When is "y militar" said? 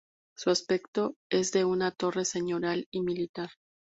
2.89-3.51